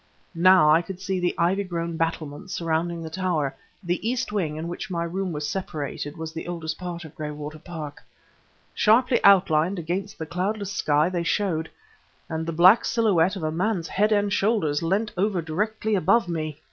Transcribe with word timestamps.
Now 0.33 0.71
I 0.71 0.81
could 0.81 0.99
see 0.99 1.19
the 1.19 1.35
ivy 1.37 1.63
grown 1.63 1.95
battlements 1.95 2.55
surmounting 2.55 3.03
the 3.03 3.09
tower 3.11 3.55
(the 3.83 4.09
east 4.09 4.31
wing, 4.31 4.55
in 4.55 4.67
which 4.67 4.89
my 4.89 5.03
room 5.03 5.31
was 5.31 5.47
situated, 5.47 6.17
was 6.17 6.33
the 6.33 6.47
oldest 6.47 6.79
part 6.79 7.05
of 7.05 7.13
Graywater 7.13 7.59
Park). 7.59 8.01
Sharply 8.73 9.23
outlined 9.23 9.77
against 9.77 10.17
the 10.17 10.25
cloudless 10.25 10.73
sky 10.73 11.09
they 11.09 11.21
showed... 11.21 11.69
and 12.29 12.47
the 12.47 12.51
black 12.51 12.83
silhouette 12.83 13.35
of 13.35 13.43
a 13.43 13.51
man's 13.51 13.89
head 13.89 14.11
and 14.11 14.33
shoulders 14.33 14.81
leant 14.81 15.11
over 15.17 15.39
directly 15.39 15.93
above 15.93 16.27
me! 16.27 16.57